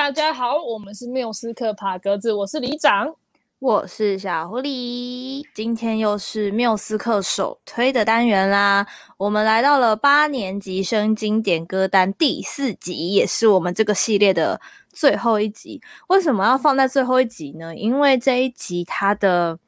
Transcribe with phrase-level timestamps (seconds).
[0.00, 3.14] 大家好，我们是缪斯克爬格子，我是里长，
[3.58, 5.42] 我是小狐狸。
[5.54, 8.86] 今天又是缪斯克首推的单元啦，
[9.18, 14.58] 我们来到了八年级生经典歌单第四集，也是我们这个系列的
[14.90, 15.78] 最后一集。
[16.08, 17.76] 为什么要放在最后一集呢？
[17.76, 19.58] 因为这一集它的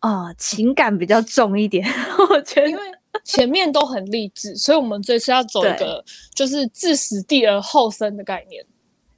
[0.00, 1.88] 呃情感比较重一点，
[2.30, 2.76] 我觉得。
[3.24, 6.04] 前面都很励志，所以我们这次要走一个
[6.34, 8.64] 就是置死地而后生的概念。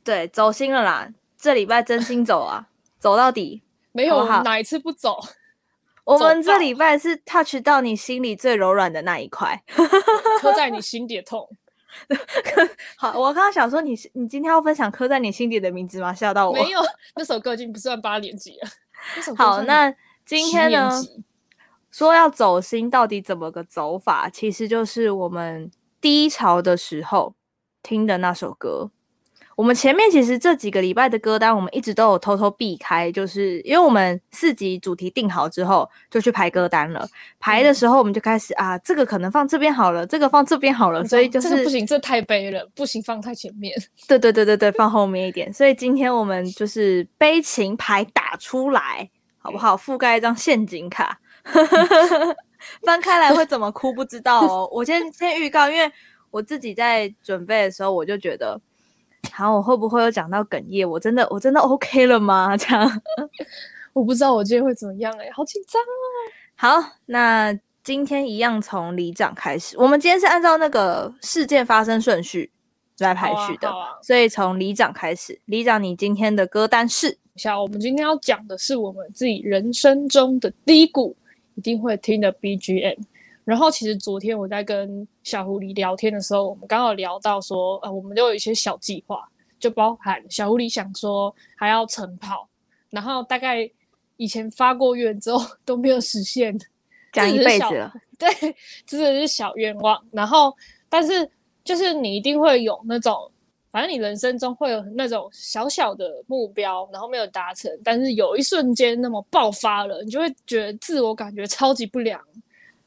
[0.03, 2.69] 对，走心了啦，这礼拜真心走啊，
[2.99, 5.19] 走到底，没有哪一次不走。
[6.05, 9.63] 我们这礼拜是 touch 到你心里最柔软的那一块，
[10.41, 11.49] 刻在你心底的痛。
[12.97, 16.13] 好，我刚刚想说你，你你今天要分享刻在你心底的名字吗？
[16.15, 16.55] 吓到我。
[16.55, 16.81] 没有，
[17.15, 18.69] 那首歌已经不算八年级了。
[19.37, 19.95] 好，那
[20.25, 20.91] 今天呢？
[21.91, 24.29] 说要走心，到底怎么个走法？
[24.31, 27.35] 其实就是我们低潮的时候
[27.83, 28.91] 听的那首歌。
[29.61, 37.07] 我们前面其实这几个礼拜的歌单，我们一直都有偷偷避开，就是因为我们四集主题定好之后，就去排歌单了。
[37.39, 43.71] 排的时候，我们就开始啊，这个可能放这边好了，这个放这边好了，所以就是这个不行，这太悲了，不行，放太前面。
[44.09, 45.53] 对对对对对，放后面一点。
[45.53, 49.77] 所以今天我们就是悲情牌打出来，好不好？
[49.77, 51.21] 覆盖一张陷阱卡。
[52.83, 53.93] 翻开来会怎么哭？
[53.93, 54.67] 不知道哦。
[54.73, 55.93] 我先先预告，因为
[56.31, 58.59] 我自己在准备的时候，我就觉得，
[59.33, 60.85] 好，我会不会有讲到哽咽？
[60.89, 62.55] 我真的，我真的 OK 了吗？
[62.59, 63.03] 这样，
[63.93, 66.81] 我不知道我今天会怎么样哎、欸，好紧张啊！
[66.83, 69.77] 好，那今天一样从里长开始。
[69.79, 72.51] 我们今天是按照那个事件发生顺序
[72.99, 75.41] 来排序的，啊啊、所以从里长开始。
[75.47, 77.19] 里长，你今天的歌单是？
[77.37, 81.17] 像我们今天要讲的是我们自己人生中的低谷。
[81.57, 82.97] 一定会听的 BGM。
[83.51, 92.49] 然后，其实昨天我在跟小狐狸聊天的时候，我们刚好聊到说，呃，我们都有一些小计划，就包含小狐狸想说还要晨跑，
[92.91, 93.69] 然后大概
[94.19, 96.57] 以前发过愿之后都没有实现，
[97.13, 98.29] 讲一辈子了，对，
[98.87, 100.01] 这是小愿望。
[100.13, 100.57] 然后，
[100.89, 101.29] 但是
[101.65, 103.29] 就是你一定会有那种。
[103.73, 112.21] 反正你人生中会有那种小小的目标，然后没有达成，但是有一瞬间那么爆发了，你就会觉得自我感觉超级不良。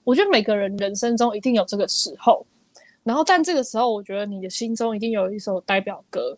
[0.03, 2.46] 我觉得每个人人生中一定有这个时候，
[3.03, 6.38] 然后但这个时候，我觉得你的心中一定有一首代表歌。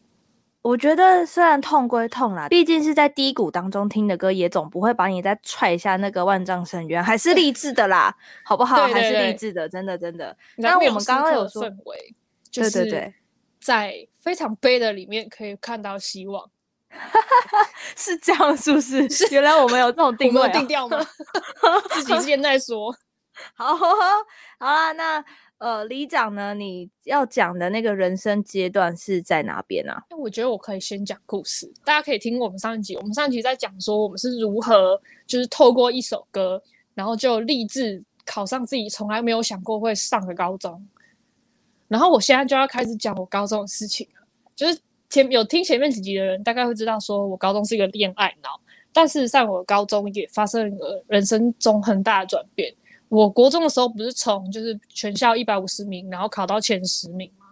[0.61, 8.87] 我觉得虽然痛归痛啦，毕竟是在低谷当中听的歌，也总不会把你再踹下那个万丈深渊，还是励志的啦，好不好？
[8.87, 10.35] 对对对，还是励志的，真的真的。
[10.57, 12.15] 那我们刚刚有说氛围，
[12.49, 13.13] 就是对对对。
[13.61, 16.49] 在非常悲的里面可以看到希望，
[17.95, 19.07] 是这样是不是？
[19.09, 20.99] 是原来我们有这种 定位、啊、定调吗？
[21.93, 22.95] 自己现在说，
[23.55, 23.85] 好好
[24.59, 24.91] 啦。
[24.93, 25.23] 那
[25.57, 26.53] 呃，李长呢？
[26.53, 30.03] 你要讲的那个人生阶段是在哪边啊？
[30.17, 32.95] 我觉得我可以先讲故事，大家可以听我们上一集。
[32.97, 36.61] 我们上一集在讲说我们是如何就是透过一首歌，
[36.93, 40.85] 然后就立志考上自己从来没有想过会上的高中。
[41.87, 44.77] 然后我现在就要开始讲我高中的事情了，就是
[45.09, 48.59] 前有听前面几集的人大概会知道，说我高中是一个恋爱脑，
[48.91, 52.75] 但事实上我高中也发生了人生中很大的转变。
[53.15, 57.45] 我国中的时候不是从就是全校一百五十名，然后考到前十名吗？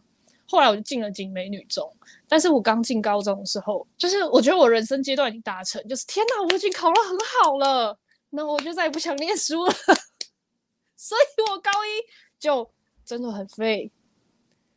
[0.45, 1.89] 后来我就进了景美女中，
[2.27, 7.97] 但是我刚进高中的时候，就是我觉得我人生阶段已经达成，就是天哪，我已经考得很好了，
[8.31, 9.73] 那我就再也不想念书了，
[10.97, 11.89] 所以我高一
[12.37, 12.69] 就
[13.05, 13.89] 真的很废。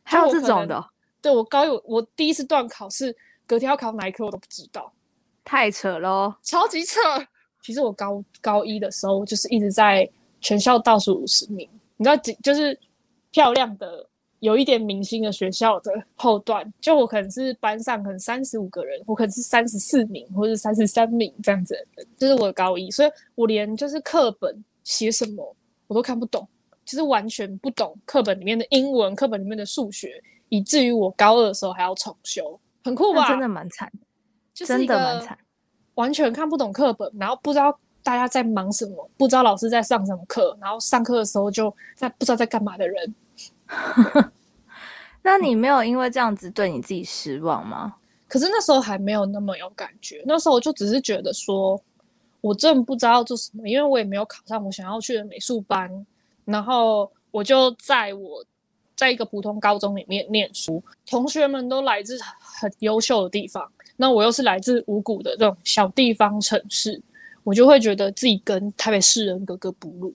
[0.03, 0.89] 还有这种的，
[1.21, 3.13] 对，我高一我第一次段考试，
[3.45, 4.91] 隔天要考哪一科我都不知道，
[5.43, 6.99] 太扯了，超级扯。
[7.61, 10.09] 其实我高高一的时候就是一直在
[10.41, 12.79] 全校倒数五十名，你知道，就是
[13.31, 14.07] 漂亮的
[14.39, 21.75] 有一点明星的学校的后段，就我可能是班上可能三十五个人，我可能是三十四名或者三十三名这样子，
[22.17, 25.55] 就是我的高一，所以我连就是课本写什么
[25.87, 26.47] 我都看不懂。
[26.85, 33.27] 就是完全不懂课本里面的英文，课本里面的数学，以至于我高二的时候还要重修，很酷吧？
[33.27, 33.91] 真的蛮惨，
[34.53, 35.37] 真的蛮惨，
[35.95, 43.15] 完全看不懂课本，然后不知道大家在忙什么，不知道老师在上什么课，然后上课的时候就在不知道在干嘛的人。
[45.21, 47.95] 那你没有因为这样子对你自己失望吗？
[48.29, 51.77] 可是那时候还没有那么有感觉，那时候我就只是觉得说，
[52.39, 55.91] 我真不知道要做什么，因为我也没有考上我想要去的美术班。
[56.45, 58.41] 然后我就在我
[58.95, 67.01] 在一个普通高中里面念书，同学们都来自很优秀的地方，那我又是来自五谷的这种小地方城市，
[67.47, 70.13] 我就会觉得自己跟台北市人格格不入。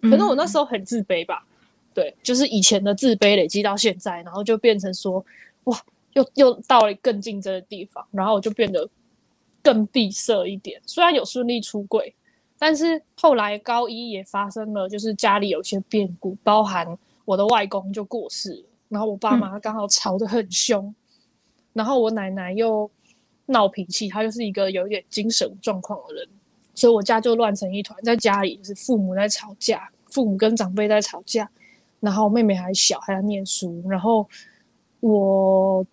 [0.00, 1.52] 可能我那时候很自卑吧，嗯、
[1.92, 5.22] 对，就是以前的自卑累积到现在，然后就变成说，
[5.64, 5.78] 哇，
[6.14, 8.88] 又又到了更竞争的地方，然后我就变得
[9.62, 10.80] 更闭塞一点。
[10.86, 12.14] 虽然有顺利出柜，
[12.58, 20.94] 但是后来高一也发生了，就是家里有些变故，包含我的外公就过世了，然后我爸妈刚好吵得很凶，嗯、
[21.74, 22.90] 然后我奶奶又
[23.44, 26.28] 闹脾气，她就是一个有一点精神状况的人，
[26.74, 31.50] 所以我家就乱成一团，在家里就是父母在吵架，父母跟长辈在吵架，
[32.00, 34.28] 然后妹妹还小，还在念书，然后
[35.00, 35.86] 我。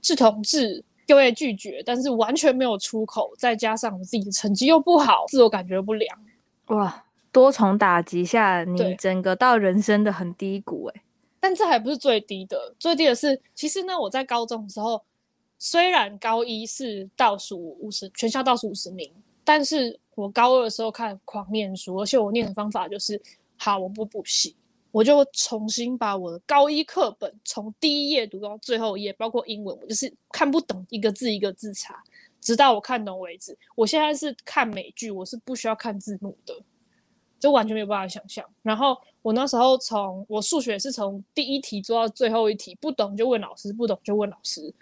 [0.00, 6.18] 是同志，又被拒绝，但是完全没有出口，再加上我自己的成绩又不好，自我感觉不良，
[6.66, 11.02] 哇，多重打击下，你整个到人生的很低谷哎。
[11.40, 15.02] 但这还不是最低的，最低的是，其实呢，我在高中的时候，
[15.58, 19.12] 虽然高一是倒数五十，全校倒数五十名，
[19.44, 23.20] 但是我高二的时候开始狂念书，而且我念的方法就是，
[23.56, 24.56] 好，我不补习。
[24.90, 32.02] 我就重新把我的高一课本从第一页读到最后一页，包括英文，我就是看不懂一个字一个字查，
[32.40, 33.56] 直到我看懂为止。
[33.76, 36.52] 我现在是看美剧，我是不需要看字幕的，
[37.38, 38.44] 就完全没有办法想象。
[38.62, 44.74] 然后我那时候从我数学是从第一题做到最后一题，不懂就问老师，不懂就问老师。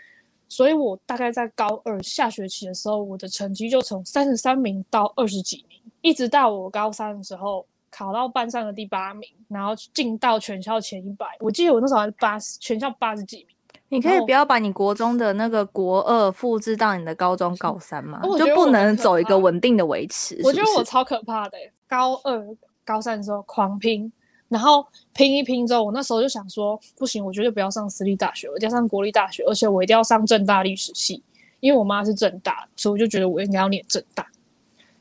[0.49, 7.67] 所以我大概在高二下学期的时候，我的成绩就从三十三名到二十几名，一直到我高三的时候。
[7.89, 11.25] 考到班上的第八名，然后进到全校前一百。
[11.41, 13.47] 我记得我那时候还是八十，全校八十几名。
[13.89, 18.21] 你可以不要把你国中的那个国二复制到你的高中高三吗？
[18.37, 20.39] 就不能走一个稳定的维持？
[20.45, 21.57] 我觉得我超可怕的，
[21.89, 22.47] 高二、
[22.85, 24.13] 高三的时候狂拼，
[24.49, 31.23] 然后拼一拼之后，我那时候就想说，不行，我绝对不要上私立大学，我一定要上国立大学，而且我一定要上政大历史系，
[31.61, 34.27] 因为我妈是政大，所以我就觉得我应该要念政大。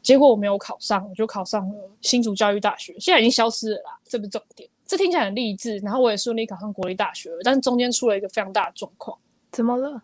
[0.01, 4.69] 结果我没有考上，我就考上了新竹教育大学，现在已经消失了啦，这不是重点。
[4.87, 9.17] 这听起来很励志，然后我也顺利考上国立大学了，但是中间出了一个非常大的状况。
[9.51, 10.01] 怎么了？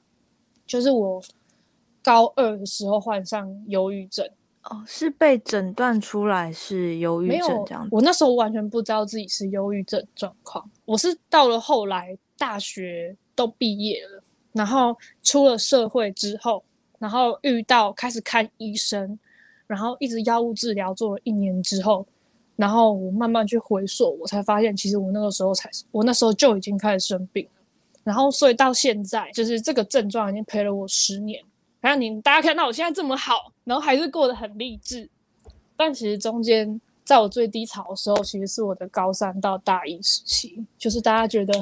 [0.66, 1.22] 就是我
[2.02, 4.28] 高二的时候患上忧郁症。
[4.64, 7.90] 哦，是被诊断出来是忧郁症这样子？
[7.92, 14.24] 我那时候完全不知道自己是忧郁症状况，我是到了后来大学都毕业了，
[14.54, 16.64] 然后出了社会之后，
[17.00, 19.18] 然后遇到开始看医生。
[19.68, 22.06] 然后一直药物治疗做了一年之后，
[22.58, 27.52] 然后我慢慢去回溯，我才发现其实我那个时候才是，我那时候就已经开始生病了。
[28.04, 31.42] 然后所以到现在，就是这个症状已经陪了我十年。
[31.82, 35.10] 然后你大家看到我现在这么好，然后还是过得很励志。
[35.76, 41.54] 但其实中间在我最低潮的时候，其实是我的高三到大一时期，就是大家觉得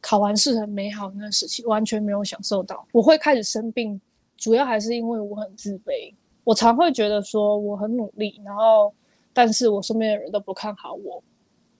[0.00, 2.86] 考完试很美好那个时期，完全没有享受到。
[2.92, 4.00] 我会开始生病，
[4.36, 6.12] 主要还是因为我很自卑。
[6.42, 8.92] 我常会觉得说我很努力，然后，
[9.32, 11.22] 但是我身边的人都不看好我，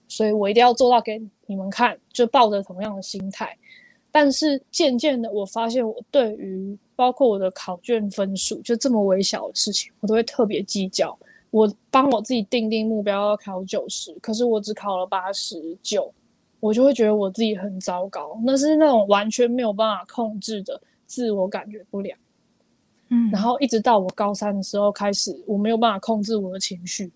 [0.07, 3.57] 所以我一定要做到给你们看，就抱着同样的心态。
[4.11, 11.17] 但是渐渐的，我发现我对于包括我的考卷分数，就这么微小的事情，我都会特别计较。
[11.49, 16.13] 我帮我自己定定目标要考九十，可是我只考了八十九，
[16.59, 18.39] 我就会觉得我自己很糟糕。
[18.45, 22.15] 那是那种完全没有办法控制的自我感觉不良。
[23.09, 27.11] 嗯，然后一直到我高三的时候开始，我没有办法控制我的情绪。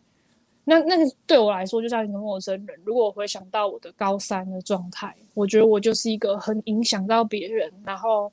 [0.63, 2.79] 那那个对我来说就像一个陌生人。
[2.83, 8.31] 如果我回想到我的高三的状态，我觉得我就是一个很影响到别人，然后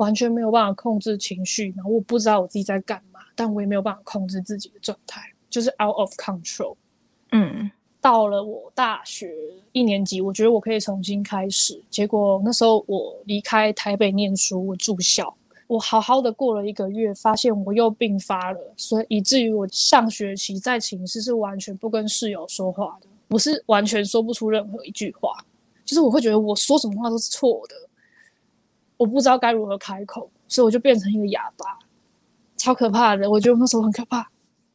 [0.00, 5.20] 完全没有办法控制情绪，然后我不知道我自己在干嘛，但我也没有办法控制自己的状态，
[5.50, 6.74] 就是 out of control。
[7.32, 7.70] 嗯，
[8.00, 9.30] 到了我大学
[9.72, 11.78] 一年级，我觉得我可以重新开始。
[11.90, 15.36] 结果那时候我离开台北念书，我住校。
[15.66, 25.36] 我好好的过了一个月，发现我又病发了，所以以至于我上学期在寝室是完全不跟室友说话的，我是完全说不出任何一句话，
[25.84, 27.74] 就是我会觉得我说什么话都是错的，
[29.00, 31.78] 我不知道该如何开口，所以我就变成一个哑巴，
[32.58, 34.30] 超可怕的，我觉得那时候很可怕。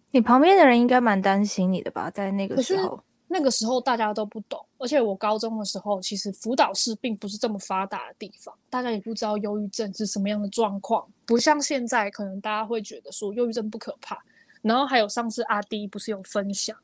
[0.09, 2.99] 你旁边的人应该蛮担心你的吧，在那个时候。
[3.27, 14.17] 那个时候大家都不懂，而且我高中的时候，其实辅导室并不是这么发达的地方，大家也不知道忧郁症是什么样的状况，不像现在，可能大家会觉得说忧郁症不可怕。
[14.61, 16.75] 然后还有上次阿迪不是有分享，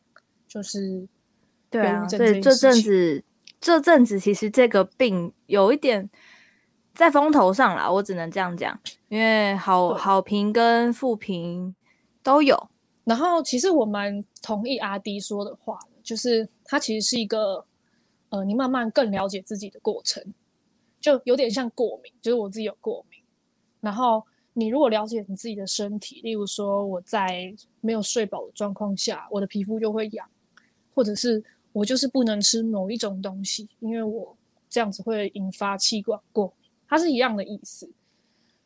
[0.48, 1.08] 就是
[1.70, 3.24] 对啊，所以这阵子
[3.60, 6.10] 这阵子其实这个病有一点
[7.02, 8.80] 在风头上啦，我只能这样讲，
[9.10, 11.74] 因为好好评跟负评
[12.22, 12.70] 都有。
[13.06, 15.80] 然后其实我蛮同意阿迪说的话。
[16.04, 17.64] 就是它其实是一个，
[18.30, 20.24] 呃，你慢慢更了解自己的过程，
[21.00, 22.12] 就有点像过敏。
[22.22, 23.20] 就是我自己有过敏，
[23.80, 30.28] 然后你如果了解你自己的身体，例如说我在没有睡饱的状况下，我的皮肤就会痒，
[30.96, 34.36] 或者是我就是不能吃某一种东西，因为我
[34.70, 36.61] 这样子会引发气管过敏，
[36.92, 37.90] 它是一样的意思。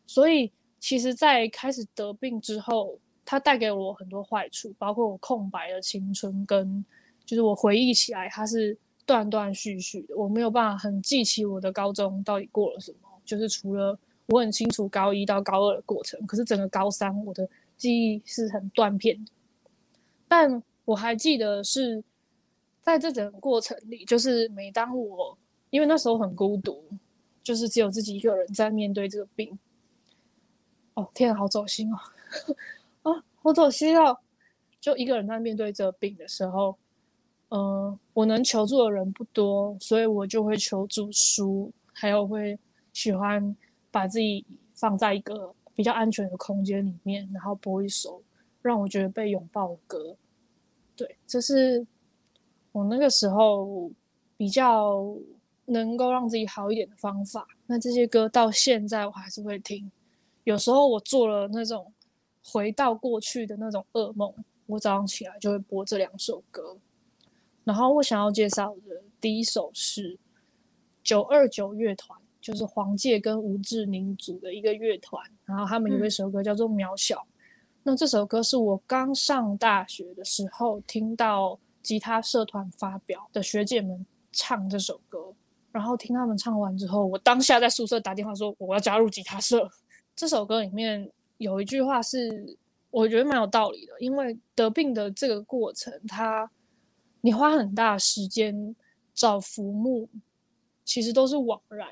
[0.07, 6.83] 所以其实，在开始得病之后，它带给我很多坏处，包括我空白的青春，跟
[7.23, 12.97] 就是我回忆起来，它是断断续续的，我没有办法很记起我的高中到底过了什么。
[13.23, 19.31] 就是除了我很清楚高一到高二的过程，可是整个高三我的记忆是很断片的。
[20.27, 22.03] 但我还记得是
[22.81, 25.37] 在这整个过程里，就是每当我
[25.69, 26.83] 因为那时候很孤独，
[27.45, 29.57] 就是只有自己一个人在面对这个病。
[30.95, 31.97] 哦，天啊，好走心哦！
[33.03, 34.17] 啊，好走心哦！
[34.81, 36.75] 就一个人在面对这个病的时候，
[37.49, 42.57] 嗯、我能求助的人不多，所以我就会求助书，还有会
[42.93, 43.55] 喜欢
[43.91, 48.23] 把自己放在一个比较安全的空间里面，然后播一首
[48.61, 50.15] 让我觉得被拥抱的歌。
[50.95, 51.85] 对，这是
[52.71, 53.91] 我那个时候
[54.37, 55.13] 比较
[55.65, 57.47] 能够让自己好一点的方法。
[57.67, 59.91] 那这些歌到现在我还是会听。
[60.43, 61.91] 有时候我做了那种
[62.43, 64.33] 回到过去的那种噩梦，
[64.67, 66.77] 我早上起来就会播这两首歌。
[67.63, 70.17] 然后我想要介绍的第一首是
[71.03, 75.23] 九二九乐团，就是黄玠跟吴志宁组的一个乐团。
[75.45, 77.15] 然后他们有一首歌叫做《渺小》。
[77.23, 77.31] 嗯。
[77.87, 85.33] 那这首歌是我刚上大学的时候听到吉他社团发表的学姐们唱这首歌，
[85.75, 89.69] 然后听他们唱完之后，我当下在宿舍打电话说我要加入吉他社。
[90.15, 92.55] 这首歌里面有一句话是
[92.91, 96.49] 我觉得蛮有道理的，因为得病的这个过程，它
[97.19, 98.73] 你花很大时间
[99.13, 100.07] 找浮木，
[100.85, 101.89] 其实都是枉然，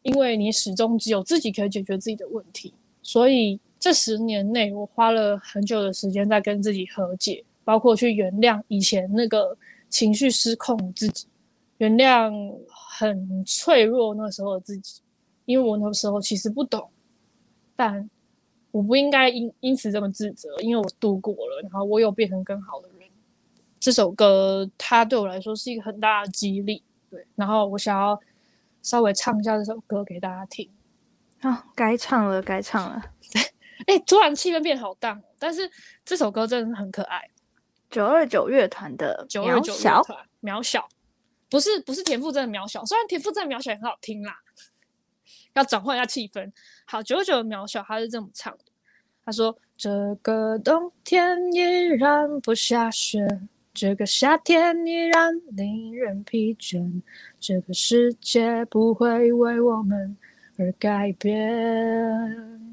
[0.00, 2.72] 因为你始终只有自己可以解决自己的问题。
[3.02, 9.54] 所以这十年内，我花了很久的时间在跟自己和解，包括去原谅以前那个
[9.90, 11.26] 情绪失控自己，
[11.76, 12.32] 原谅
[12.98, 15.02] 很脆弱那时候的自己，
[15.44, 16.90] 因为我那时候其实不懂。
[17.74, 18.08] 但
[18.70, 23.08] 我不应该因因此这么自责，因为我度过了，然后我有变成更好的人。
[23.78, 27.26] 这首歌它对我来说是一个很大的激励，对。
[27.34, 28.18] 然后我想要
[28.82, 30.68] 稍微唱一下这首歌给大家听。
[31.40, 33.02] 啊、哦，该唱了，该唱了。
[33.86, 35.70] 哎，突然气氛变好淡，但是
[36.04, 37.28] 这首歌真的很可爱。
[37.90, 40.00] 九二九乐团的《渺小》，
[40.42, 40.88] 渺小，
[41.48, 44.36] 不是不是田馥甄的渺小，虽然田馥甄的渺小也很好听啦。
[45.54, 46.52] 要转换一下气氛。
[46.84, 48.64] 好，九九的渺小，他是这么唱的。
[49.24, 53.26] 他说：“这个冬天依然不下雪，
[53.72, 57.02] 这个夏天依然令人疲倦，
[57.40, 60.16] 这个世界不会为我们
[60.58, 62.65] 而改变。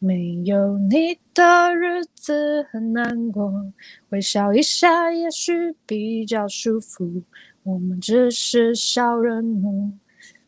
[0.00, 3.72] 没有你的日子很难过，
[4.08, 7.22] 微笑一下也许比较舒服。
[7.62, 9.92] 我们只是小人物。”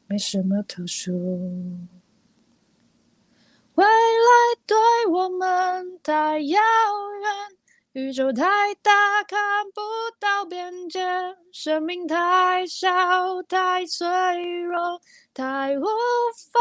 [0.08, 1.10] 没什么特殊，
[3.76, 3.88] 未来
[4.66, 4.76] 对
[5.10, 6.60] 我们太遥
[7.94, 8.92] 远，宇宙太大
[9.26, 9.80] 看不
[10.20, 11.00] 到边界，
[11.50, 12.90] 生命太小
[13.48, 14.06] 太脆
[14.64, 15.00] 弱，
[15.32, 16.60] 太无法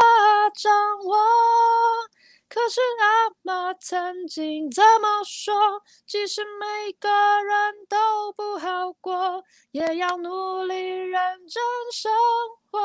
[0.56, 0.72] 掌
[1.04, 1.14] 握。
[2.52, 5.54] 可是阿妈曾经这么说，
[6.06, 11.18] 即使每个人都不好过，也要努力认
[11.48, 12.12] 真生
[12.70, 12.78] 活。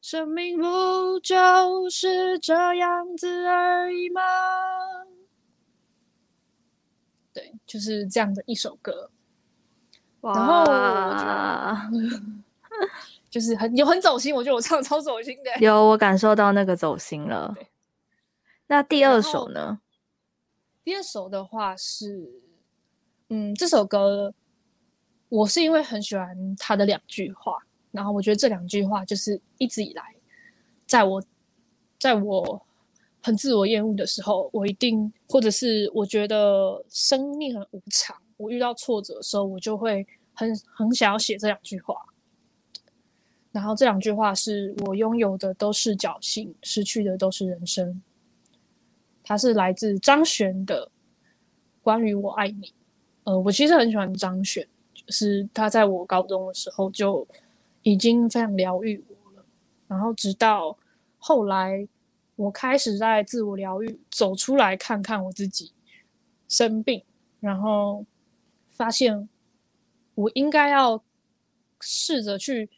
[0.00, 4.22] 生命不就是这样子而已吗？
[7.34, 9.10] 对，就是这样的一首歌。
[10.20, 10.64] 然后
[13.28, 15.50] 就是很有很走心，我觉得我唱的超走心的。
[15.58, 17.52] 有，我感受到那个走心了。
[17.56, 17.66] 对
[18.68, 19.80] 那第二首呢？
[20.84, 22.30] 第二首的话是，
[23.30, 24.32] 嗯，这首歌
[25.30, 27.58] 我是因为很喜欢他的两句话。
[27.90, 30.14] 然后我觉得这两句话就是一直以来，
[30.86, 31.22] 在我，
[31.98, 32.60] 在我
[33.22, 41.96] 很自我厌恶的时候，我一定，或者是我觉得生命很无常，我遇到挫折的时候，我就会很很想要写这两句话。
[43.50, 48.02] 然后这两句话是我拥有的都是侥幸，失去的都是人生。
[49.28, 50.86] 它是来自张悬的
[51.82, 52.66] 《关于我爱你》。
[53.24, 57.28] 呃，我其实很喜欢张悬，就是他在我高中的时候就。
[57.84, 59.44] 已经非常疗愈我了，
[59.86, 60.76] 然后直到
[61.16, 61.88] 后来，
[62.36, 65.72] 我开始在自我疗愈，走出来看看我自己
[66.48, 67.02] 生病，
[67.40, 68.04] 然后
[68.68, 69.26] 发现
[70.16, 71.02] 我应该要
[71.80, 72.68] 试着去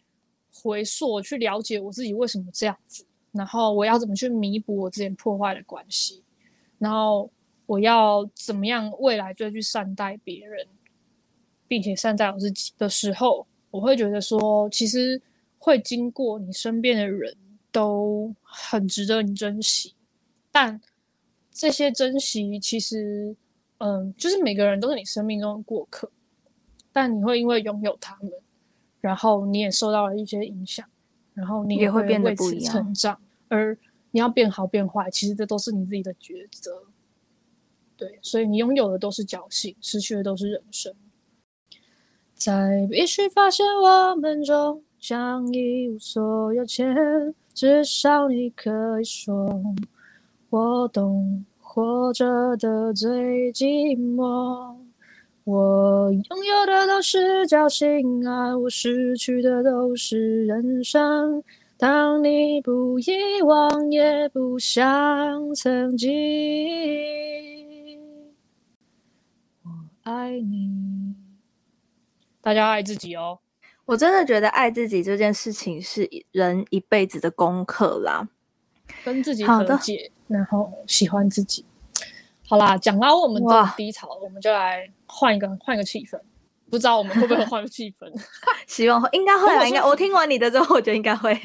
[0.52, 6.22] 回溯，去了解我自己为什么这样子，然后我要怎么去弥补我之前破坏的关系，
[6.80, 7.30] 然后
[7.66, 10.66] 我要怎么样未来就去善待别人，
[11.68, 13.46] 并且善待我自己的时候。
[13.70, 15.22] 我会觉得说，其实
[15.56, 17.36] 会经过你身边的人
[17.70, 19.94] 都很值得你珍惜，
[20.50, 20.80] 但
[21.52, 23.36] 这些珍惜其实，
[23.78, 26.10] 嗯，就是每个人都是你生命中的过客，
[26.92, 28.32] 但你会因为拥有他们，
[29.00, 30.84] 然后你也受到了一些影响，
[31.32, 33.78] 然后你也会变得不一样，成长，而
[34.10, 36.82] 你要变好变坏，其实这都是你自己的抉择。
[37.96, 40.94] 对，所以你拥有的都是侥幸，失去的都是人生。
[42.34, 46.96] 在必须发现我们终将一无所有前，
[47.52, 49.62] 至少你可以说，
[50.48, 54.74] 我懂活着的最寂寞。
[55.44, 61.42] 我拥有的都是侥幸啊，我失去的都是人生。
[61.80, 66.10] 当你不遗忘，也不想曾经，
[69.62, 69.70] 我
[70.02, 71.14] 爱你。
[72.42, 73.38] 大家爱自己哦！
[73.86, 78.28] 我真的觉得爱自己这件事情是人一辈子的功课啦。
[79.02, 81.64] 跟自己和解，然后喜欢自己。
[82.46, 86.20] 好啦，讲到我们这低潮，我们就来换一个换一个气氛。
[86.70, 88.06] 不知道我们会不会换个气氛？
[88.66, 89.82] 希望会，应该会吧，应该。
[89.82, 91.34] 我听完你的之后，我觉得应该会。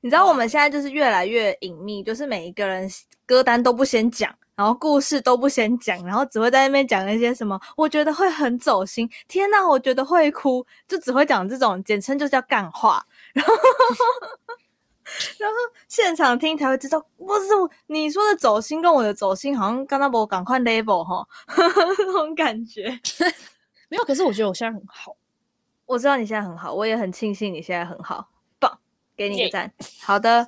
[0.00, 2.88] 你知道我们现在就是越来越隐秘，就是每一个人
[3.26, 4.34] 歌单都不先讲。
[4.54, 9.08] 然后故事都不先讲，然后只会在那边讲一些什么，我觉得会很走心。
[9.28, 13.00] 天哪，我觉得会哭，就只会讲这种，简称就叫干话。
[13.32, 13.54] 然后，
[15.38, 15.56] 然后
[15.88, 17.48] 现场听才会知道，不是
[17.86, 22.88] 你说的走心跟我的走心，好像刚刚我赶快 level 哈， 那种感觉。
[23.88, 25.16] 没有，可是我觉得我现在很好。
[25.86, 28.78] 我知道你现在很好，我也很庆幸你现在很好，棒，
[29.16, 29.72] 给你一个赞。
[30.02, 30.46] 好的。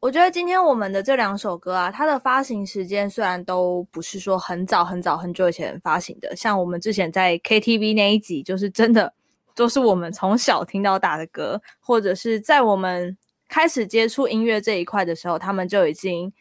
[0.00, 9.12] 我觉得今天我们的这两首歌啊，它的发行时间虽然都不是说很早很早很久以前发行的，像我们之前在 KTV 那一集，就是真的
[9.54, 13.14] 都是我们从小听到大的歌，或者是在我们
[13.50, 16.32] 开始接触音乐这一块的时候，他们就已经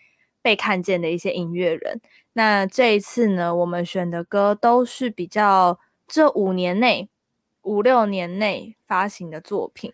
[0.43, 1.99] 被看见的一些音乐人。
[2.33, 7.09] 那这一次呢，我们选的歌都是比较这五年内、
[7.63, 9.91] 五六年内发行的作品。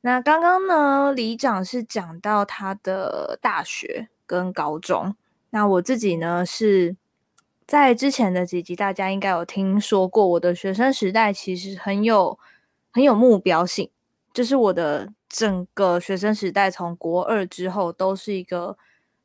[0.00, 5.14] 那刚刚呢，李长是讲到他的大学跟高中。
[5.50, 6.96] 那我自己呢，是
[7.66, 12.38] 在之前的几集，大家应该有听说过，我的学生时代其实很有
[12.90, 13.90] 很有目标性，
[14.34, 18.76] 就是我的整个学生时代，从国二之后都是一个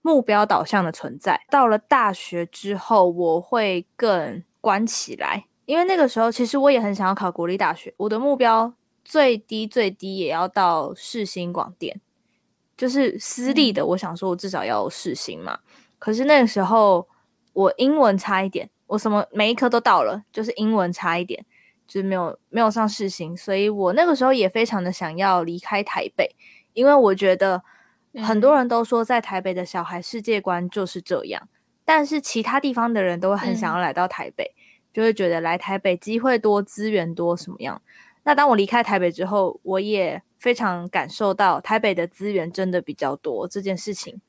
[0.02, 1.42] 目标导向的存在。
[1.50, 8.74] 到了大学之后，我会更关起来，因为那个时候其实我也很想要考国立大学，我的目标。
[9.08, 12.02] 最低最低也要到世新广电，
[12.76, 13.86] 就是私立的。
[13.86, 15.60] 我想说，我至少要有世新嘛。
[16.00, 17.08] 可是那个时候
[17.54, 21.46] 我英文差一点，我什么每一科都到了，就是英文差一点，
[21.88, 23.36] 就是没有没有上世新。
[23.36, 26.36] 所以我那个时候也非常的想要离开台北，
[26.74, 27.64] 因为我觉得
[28.24, 31.48] 很多人都说在台北的小孩世界观就是这样，
[31.84, 34.54] 但是其他地方的人都会很想要来到台北，
[34.94, 37.82] 就会觉得来台北机会多、资源多什么样。
[38.24, 44.20] 那当我离开台北之后，我也非常感受到台北的资源真的比较多这件事情，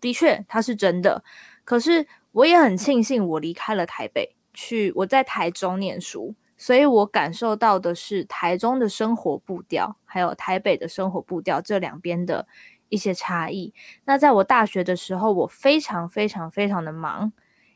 [0.00, 1.22] 的确它是真的。
[1.64, 12.46] 可是我也很庆幸我离开了台北，去我在台中念书，所以我感受到的是台中的生活步调，还有台北的生活步调这两边的
[12.88, 13.74] 一些差异。
[14.04, 17.32] 那在我大学的时候，我非常非常非常的忙，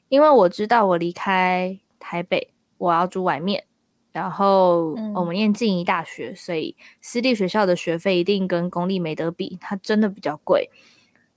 [0.09, 3.65] 因为我知道我离开台北，我要住外面。
[4.13, 10.71] 然后我们念静宜大学，嗯，所以私立学校的学费一定跟公立没得比，它真的比较贵。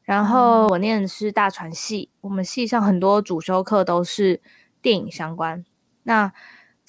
[0.03, 4.39] 然后我念的是大传系，我们系上很多主修课都是
[4.83, 5.65] 电影相关。
[6.03, 6.31] 那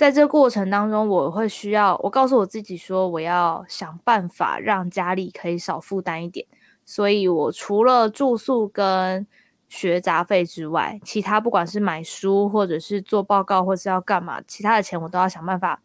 [0.00, 6.46] 在这个过程当中，我会需要我告诉我自己说，我要想办法让家里可以少负担一点。
[6.86, 9.26] 所以我除了住宿跟
[9.68, 15.82] 学杂费之外，其他不管是买书，或者是做报告，或是要干嘛，其他的钱我都要想办法。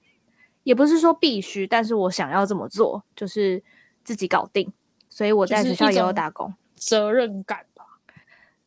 [0.63, 3.61] 也不是说必须，但是我想要这么做，就是
[4.05, 4.71] 自己搞定。
[5.09, 7.83] 所以我在学校也有打工，责任感吧。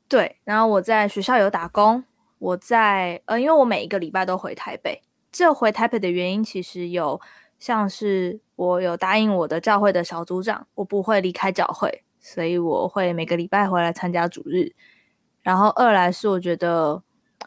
[0.07, 2.05] 对，然后我在学校有打工，
[2.39, 5.01] 我在呃，因为我每一个礼拜都回台北。
[5.31, 7.21] 这回台北的原因其实有，
[7.59, 14.73] 像是我有答应我的教会的小组长，我不会离开教会，所以我会每个礼拜回来参加主日。
[15.43, 17.03] 然后二来是我觉得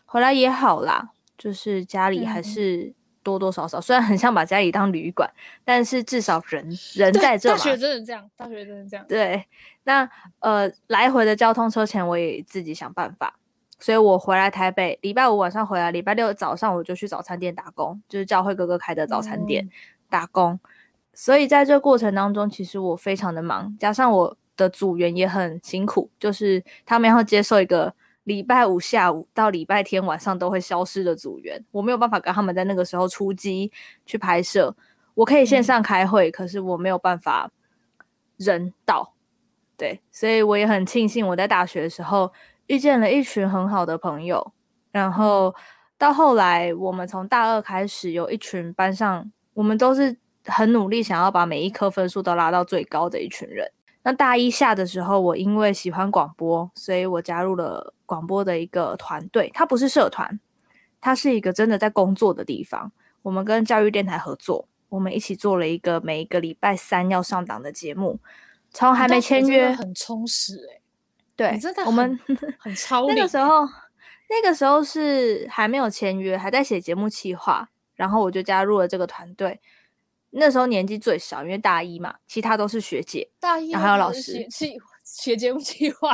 [0.06, 5.32] 回来也好啦，就是家里还是多多少少，嗯、虽然很像把家里当旅馆，
[5.64, 7.58] 但是至少人人在这嘛。
[7.58, 9.06] 大学真的这样，大学真的这样。
[9.10, 9.46] 对，
[9.84, 13.38] 那呃来回的交通车钱我也自己想办法，
[13.82, 19.70] 所以我回来台北，礼拜五晚上回来，礼拜六早上我就去早餐店打工，就是教会哥哥开的早餐店、嗯、
[20.10, 20.58] 打工。
[21.14, 24.38] 所以在这过程当中，其实我非常的忙，加上我。
[24.58, 27.92] 的组员也很辛苦，就是他们要接受一个
[28.26, 33.72] 礼拜五下午到礼拜天晚上都会消失的组员，我没有办法跟他们在那个时候出击
[34.06, 34.76] 去拍摄。
[35.16, 37.50] 我可以线上开会，嗯、可是我没有办法
[38.38, 39.16] 人到。
[39.78, 42.32] 对，所以我也很庆幸我在大学的时候
[42.68, 44.54] 遇见了一群很好的朋友，
[44.92, 45.54] 然后
[45.98, 53.72] 到后来我们从大二开始有一群班上，我们都是很努力想要把每一科分数都拉到最高的一群人。
[54.04, 60.40] 那大一下的时候，我因为喜欢广播，所以我加入了广播的一个团队，它不是社团，
[61.00, 62.92] 它是一个真的在工作的地方。
[63.22, 68.20] 我们跟教育电台合作，我们一起做了一个每一个礼拜三要上档的节目。
[68.72, 70.81] 从还没签约，很充实哎、欸。
[71.50, 72.20] 对，真的我们
[72.60, 73.08] 很 超。
[73.08, 73.68] 那个时候，
[74.30, 79.60] 那个时候是还没有签约，还在写节目企划，然后我就加入了这个团队。
[80.32, 83.30] 那时候年纪最小，因为大一嘛，其他都是学姐。
[83.40, 86.10] 大一然后还有老师写 写节目企划。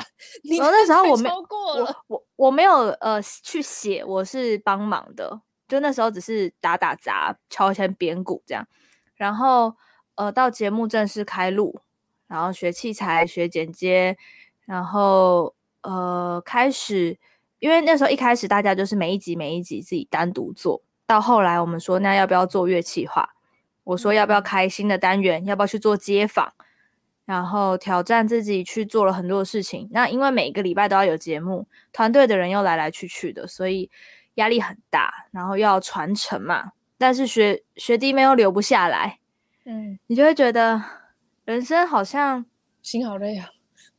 [0.57, 5.41] 然后那时候我没我我我没有呃去写，我是帮忙的。
[5.67, 8.65] 就那时候只是打打杂，敲一些边鼓这样。
[9.15, 9.75] 然后
[10.15, 11.81] 呃，到节目正式开录。
[12.27, 14.17] 然后学器材，学剪接，
[14.67, 17.17] 然后呃开始，
[17.58, 23.30] 因为那时候一开始大家就是每一集每一集自己单独做，到后来我们说那要不要做乐器化？
[23.84, 25.43] 我说要不要开新的单元？
[25.45, 26.53] 要不要去做街访？
[27.25, 29.88] 然后挑战自己去做了很多事情。
[29.91, 33.89] 那因为每个礼拜都要有节目，团队的人又来来去去的，所以
[34.36, 35.27] 压力很大。
[35.32, 39.19] 然后要传承嘛，但是学学弟妹又留不下来，
[39.65, 40.84] 嗯，你就会觉得。
[41.45, 42.45] 人生好像
[42.82, 43.47] 心好累啊，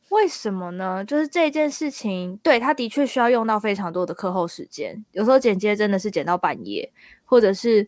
[0.09, 1.05] 为什么呢？
[1.05, 6.91] 就是这件事情，对，他的确需要用到非常多的课后时间，有时候剪接真的是剪到半夜，
[7.25, 7.87] 或者是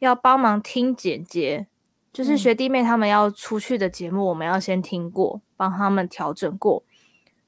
[0.00, 1.66] 要帮忙听剪接，
[2.12, 6.82] 就是学弟妹他们要出去的节目，我们要先听过，帮他们调整过。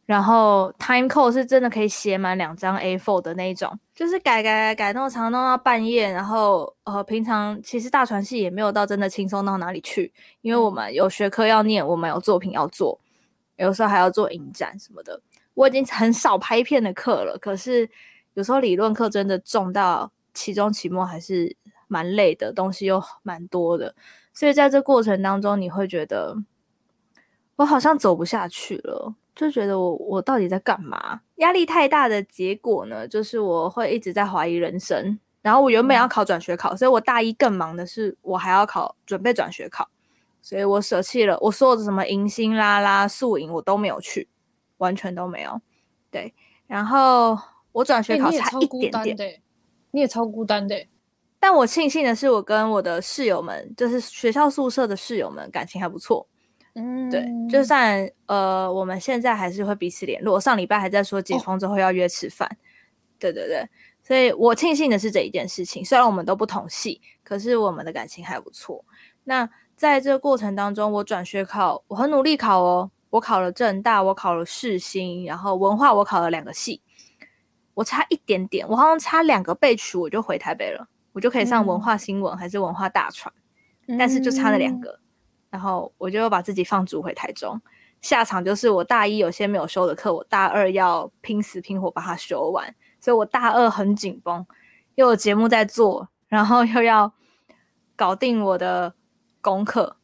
[0.04, 6.10] 然后 time code 是真的可以写满两张 A4 的那一种，就是改改改改弄长弄到半夜。
[6.10, 13.00] 然后呃，平常其实大传系也没有到真的轻松到哪里去，因为我们有学科要念，我们有作品要做，
[13.62, 15.20] 有时候还要做影展什么的。
[15.54, 17.88] 我已经很少拍片的课了，可是
[18.34, 21.56] 有时候理论课真的重到期中期末还是
[21.88, 23.94] 蛮累的，东西又蛮多的，
[24.32, 26.36] 所以在这过程当中，你会觉得
[27.56, 29.14] 我好像走不下去了。
[29.34, 31.20] 就觉得我我到底在干嘛？
[31.36, 35.18] 压力太大的结果呢，就是我会一直在怀疑人生。
[35.40, 39.88] 然后我原本要考转学考，所以我大一更忙的是我还要考准备转学考，
[40.42, 44.28] 所以我舍弃了我所有的什么迎新啦啦宿营我都没有去，
[44.78, 45.60] 完全都没有。
[46.10, 46.34] 对，
[46.66, 47.38] 然后
[47.70, 49.42] 我转学考差一点点，欸、
[49.92, 50.88] 你也超孤单的、欸。
[51.38, 56.28] 但我庆幸的是，我跟我的室友们，就是学校宿舍的室友们，感情还不错。
[56.74, 60.40] 嗯，对，就算呃，我们现在还是会彼此联络。
[60.40, 62.56] 上礼拜还在说解封之后要约吃饭，哦、
[63.18, 63.68] 对对对，
[64.02, 65.84] 所以我庆幸的是这一件事情。
[65.84, 68.84] 虽然我们都不同系，可是我们的感情还不错。
[69.24, 69.48] 那
[69.82, 76.80] 在这个过程当中，我转学考，我很努力考哦，我考了正大，我考了世新，然后文化我考了两个系，
[77.74, 83.34] 我差一点点，我好像差两个备取我就回台北了，我就可以上文化新闻还是文化大传，
[83.88, 85.00] 嗯、但是就差了两个。
[85.50, 87.60] 然后我就把自己放逐回台中，
[88.00, 94.46] 下场就是我大一有些没有修的课，我大二要拼死拼活把它修完，所以我大二很紧绷，
[94.94, 97.12] 又有节目在做，然后又要
[97.96, 98.94] 搞定我的
[99.42, 99.98] 功课，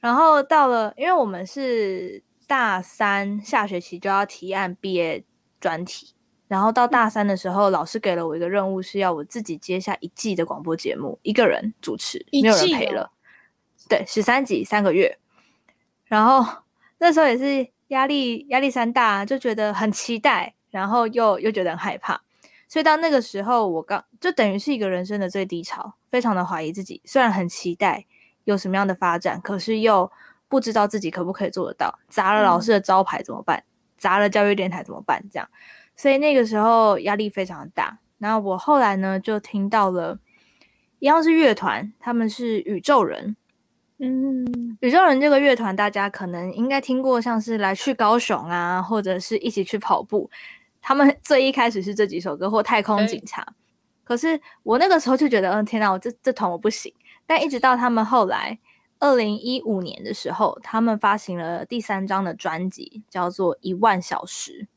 [0.00, 5.22] 然后到了，因为我们是大三下学期就要提案毕业
[5.60, 6.14] 专题，
[6.48, 13.10] 然后到大三的时候，老师给了我一个任务，是要我自己接下一季的广播节目，一个人主持，没有人陪了。
[13.88, 15.18] 对，十三集三个月，
[16.04, 16.62] 然后
[16.98, 22.22] 那时候也是压力压力山大，就觉得很期待，然后又又觉得很害怕，
[22.68, 27.02] 所以到那个时候，我刚就等于是一个人生的最低潮，非常的怀疑自己。
[27.04, 28.06] 虽然很期待
[28.44, 30.10] 有什么样的发展，可是又
[30.48, 31.98] 不知道自己可不可以做得到。
[32.08, 33.64] 砸了老师的招牌怎么办？
[33.98, 35.24] 砸了教育电台怎么办？
[35.30, 35.48] 这样，
[35.96, 37.98] 所以那个时候压力非常的大。
[38.18, 40.18] 然后我后来呢，就听到了
[40.98, 43.36] 一样是乐团，他们是宇宙人。
[43.98, 44.44] 嗯，
[44.80, 50.30] 宇宙人这个乐团，大家可能应该听过，像是来去高雄啊，或者是一起去跑步。
[50.82, 53.40] 他们 最一开始是这几首歌，或太空警察。
[53.42, 53.52] 欸、
[54.02, 56.92] 可是我那个时候就觉得，嗯，天哪，我这这团我不行。
[57.26, 58.58] 但一直到他们后来，
[58.98, 64.68] 二零一五年的时候，他们发行了第三张的专辑，叫做《一万小时》。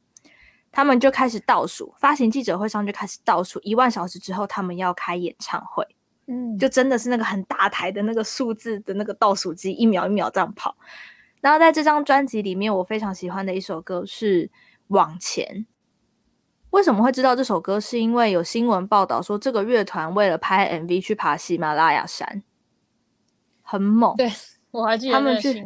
[0.71, 5.87] 他们就开始倒数，发行记者会上就开始倒数，一万小时之后，他们要开演唱会。
[6.27, 10.75] 嗯，就真的是那个很大台的那个数字的那个倒数机，一秒一秒这样跑。
[11.41, 14.47] 然后在这张专辑里面，我非常喜欢的一首歌是
[14.87, 15.45] 《往前》。
[16.77, 17.79] 为什么会知道这首歌？
[17.79, 22.43] 是因为有新闻报道说，这个乐团为了拍 MV 去爬喜马拉雅山，
[23.63, 24.15] 很猛。
[24.15, 24.31] 对，
[24.69, 25.65] 我还记得他们去，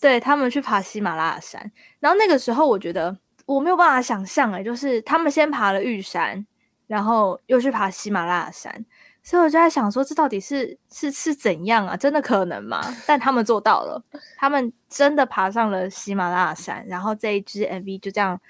[0.00, 1.70] 对，他们去爬喜马拉雅山。
[2.00, 6.44] 然后那个时候，我觉得我没有办法想象，哎，就是他们先爬了玉山，
[6.88, 8.84] 然后又去爬喜马拉雅山。
[9.22, 11.96] 所以我就在想说，这到底是是是怎样啊？
[11.96, 12.82] 真的可能吗？
[13.06, 14.02] 但他们做到了，
[14.36, 18.40] 他们真的爬上了喜马拉雅山，然后这一支 MV 就这样。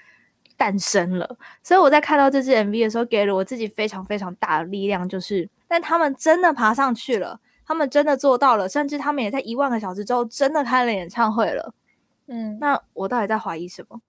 [0.57, 5.07] 诞生了，所以我在看到这支 MV 的时候，给了我自己非常非常大的力量。
[5.07, 11.73] 就是，但他们真的爬上去了，他们真的做到了，甚至他们也在一万个小时之后真的开了演唱会了。
[12.27, 13.99] 嗯，那我到底在怀疑什么？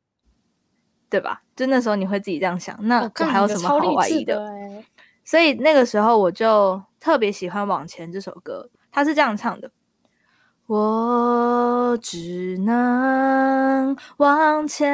[1.11, 1.43] 对吧？
[1.55, 4.35] 就那时候你会自己这样想，那我还有什么好怀疑的？
[4.37, 4.85] 的
[5.25, 9.71] 所以那个时候我就特别喜欢《往前》这首歌，他是这样唱的。
[10.67, 14.89] 我只能往前，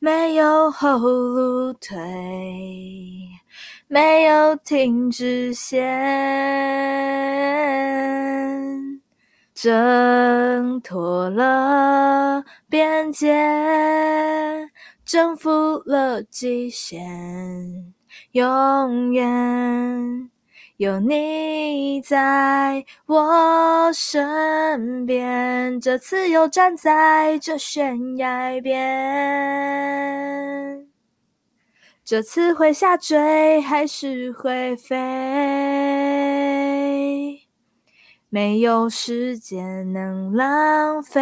[0.00, 1.96] 没有后路退，
[3.86, 5.80] 没有停止线，
[9.54, 13.32] 挣脱了边界，
[15.04, 17.94] 征服了极限，
[18.32, 20.31] 永远。
[20.82, 28.82] 有你在我身边，这次又站在这悬崖边，
[32.04, 34.98] 这次会下坠还是会飞？
[38.28, 41.20] 没有时间能浪费。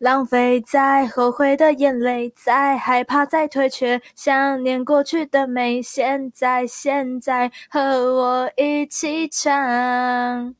[0.00, 5.82] 浪费在后悔的眼泪，在害怕，在退却，想念过去的美。
[5.82, 7.80] 现在，现在和
[8.14, 10.54] 我一起唱。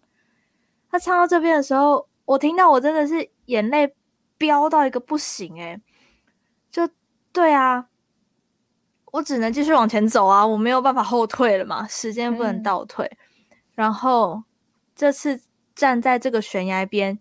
[0.90, 3.94] 他唱到这边的时候，我听到我真的是眼泪
[4.36, 5.80] 飙到一个不行诶，
[6.70, 6.86] 就
[7.32, 7.86] 对啊，
[9.06, 13.06] 我只能继续往前走啊，我没有办法后退了嘛，时间不能倒退。
[13.06, 14.42] 嗯、然后
[14.94, 15.40] 这次
[15.74, 17.18] 站在这个悬崖边。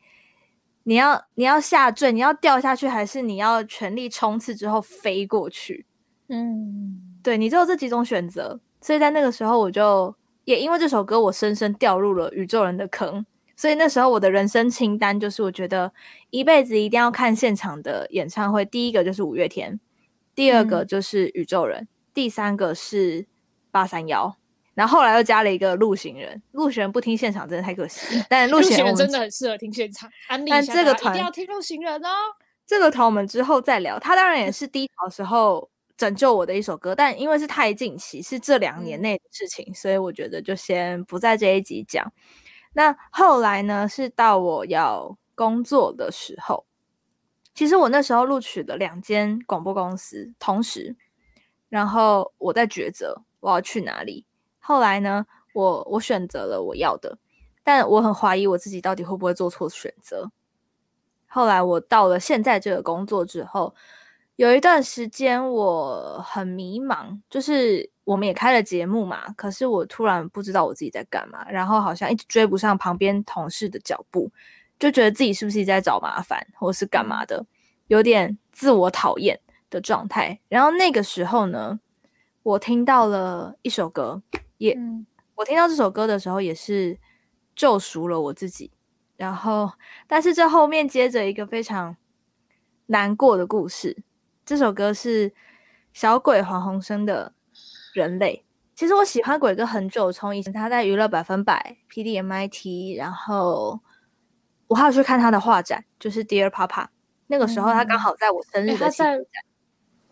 [0.83, 5.85] 你要你要下坠，你要掉下去，还是你要全力冲刺之后飞过去？
[6.29, 8.59] 嗯，对，你只有这几种选择。
[8.81, 10.15] 所以在那个时候，我就
[10.45, 13.25] 也因为这首歌，我深深掉入了宇宙人的坑。
[13.55, 15.91] 所以那时候我的人生清单就是，我觉得
[16.29, 18.63] 一辈子一定要看现场的演唱会。
[18.63, 19.77] 第一个就是五月天，
[20.33, 23.27] 第二个就是宇宙人，嗯、第三个是
[23.69, 24.35] 八三夭。
[24.79, 28.25] 然后后来又加了一个陆行人，陆行人不听现场真的太可惜了。
[28.29, 32.09] 但陆行人真的很适合听现场，安利但这个团一定要听陆行人哦。
[32.65, 33.99] 这个团我们之后再聊。
[33.99, 42.09] 他当然也是低潮时候拯救我的一首歌，但因为是太近期，是这两年内的事情，嗯、所以我觉得就先不在这一集讲。
[42.71, 46.65] 那后来呢，是到我要工作的时候，
[47.53, 50.95] 其实我那时候录取了两间广播公司，同时，
[51.67, 54.25] 然后我在抉择我要去哪里。
[54.69, 57.17] 后来呢，我我选择了我要的，
[57.63, 60.29] 但我很怀疑我自己到底会不会做错选择。
[61.25, 63.73] 后来我到了现在这个工作之后，
[64.35, 74.31] 有一段时间我很迷茫，就是我们也开了节目嘛，可是我突然不知道我自己在干嘛，然后好像一直追不上旁边同事的脚步，
[74.77, 77.43] 就觉得自己是不是在找麻烦，或是干嘛的，
[77.87, 79.39] 有点自我讨厌
[79.71, 80.39] 的状态。
[80.47, 81.79] 然后那个时候呢，
[82.43, 84.21] 我听到了一首歌。
[84.59, 86.99] 也，嗯、我听到这首歌的时候，也是
[87.55, 88.71] 救赎了我自己。
[89.17, 89.71] 然后，
[90.07, 91.97] 但是这后面接着一个非常
[92.85, 93.97] 难过的故事。
[94.45, 95.33] 这首歌是
[95.91, 97.33] 小鬼黄鸿升的
[97.93, 98.45] 《人类》。
[98.75, 103.77] 其实我喜欢鬼哥很久，从以前他在娱乐百分百、PDMIT，然后
[104.67, 106.87] 我还有去看他的画展，就是 Dear Papa。
[107.27, 109.27] 那个时候他刚好在我生日的期间、嗯欸，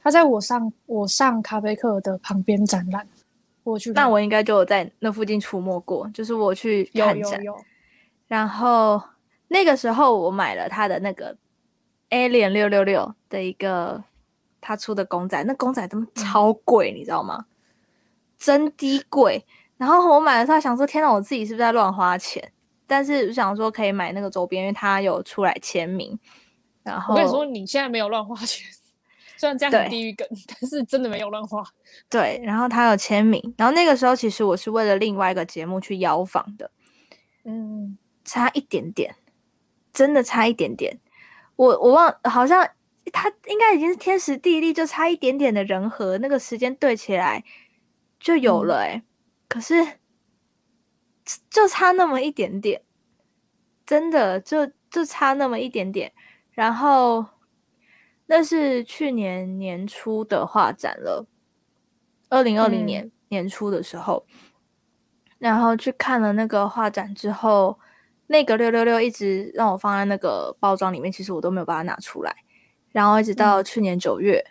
[0.02, 3.08] 他在我上我上咖啡课的旁边展览。
[3.72, 7.66] 我去，那我应该就有在那附近出没过，就是我去看展，有有有，
[8.28, 9.02] 然后
[9.50, 11.36] 那个时候我买了他的那个
[12.10, 14.04] Alien 六六六的一个
[14.62, 17.46] 他出的公仔，那公仔他妈超贵，嗯、你知道吗？
[18.38, 19.46] 真低贵。
[19.78, 22.52] 然后我买了他，想说天哪，我自己是不是在乱花钱？
[22.88, 26.18] 但是我想说可以买那个周边，因为他有出来签名。
[26.84, 28.66] 然后我跟你说，你现在没有乱花钱。
[29.38, 31.64] 虽然这样很地狱梗，但是真的没有乱花。
[32.10, 36.72] 对，然后他有签名，然后那个时候其实我是为了另外一个节目去邀访的，
[37.46, 39.16] 嗯，差一点点，
[39.94, 41.00] 真的差一点点。
[41.56, 42.68] 我我忘，好像
[43.12, 47.44] 他应该已经是天时地利，就差一点点的人和，那个时间对起来
[48.20, 48.96] 就有了哎、欸。
[48.98, 49.04] 嗯、
[49.48, 49.76] 可是
[51.50, 52.82] 就差那么一点点，
[53.86, 56.12] 真的就就差那么一点点。
[56.52, 57.26] 然后
[58.30, 61.26] 那是去年年初的画展了，
[62.30, 64.38] 二零二零年年初的时候，嗯、
[65.40, 67.80] 然后去看了那个画展之后，
[68.28, 72.36] 那个六六六一直让我放在那个包装里面，其实我都没有把它拿出来。
[72.92, 74.44] 然后一直到去年九月，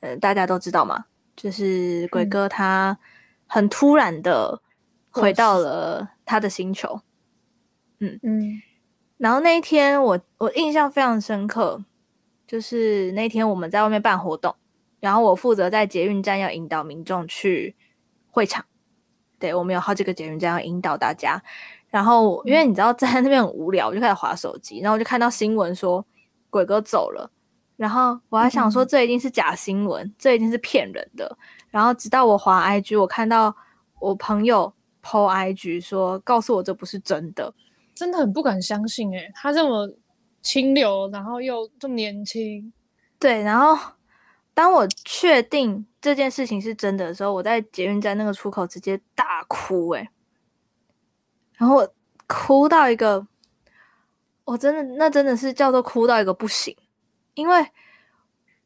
[0.00, 1.04] 嗯、呃，大家都知道嘛，
[1.36, 2.98] 就是鬼哥他
[3.46, 4.60] 很突然的
[5.10, 7.00] 回到了他的星球，
[8.00, 8.18] 嗯。
[8.24, 8.60] 嗯，
[9.18, 11.84] 然后那一天我我印象非常深刻。
[12.52, 14.54] 就是那天我们在外面办活动，
[15.00, 17.74] 然后我负责在捷运站要引导民众去
[18.30, 18.62] 会场。
[19.38, 21.42] 对，我们有好几个捷运站要引导大家。
[21.88, 26.04] 然后因为你知道站在那边很无聊，我就开始滑手机，然后我就看到新闻说
[26.50, 27.30] 鬼哥走了。
[27.78, 31.34] 然后我还想说这一定是假新闻，嗯、这一定是骗人的。
[31.70, 33.56] 然后直到我滑 IG，我看到
[33.98, 34.70] 我朋友
[35.02, 37.54] po IG 说告诉我这不是真的，
[37.94, 39.90] 真的很不敢相信诶、欸，他这么。
[40.42, 42.72] 清流，然后又这么年轻，
[43.18, 43.42] 对。
[43.42, 43.92] 然后
[44.52, 50.08] 当我确定这件事情是真的的时候，我在捷运站那个出口直接大哭，诶，
[51.56, 51.94] 然后我
[52.26, 53.24] 哭到一个，
[54.44, 56.76] 我真的那真的是叫做哭到一个不行，
[57.34, 57.64] 因为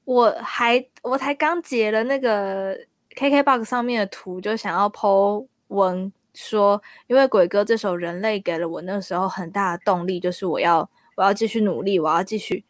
[0.05, 2.75] 我还我才刚截了那个
[3.17, 10.89] KKBOX 上面的图，就想要 po 文说，因为鬼哥这首《人类》给了我那时候很大的动力，就是我要。
[11.17, 12.65] 我要继续努力，我要继续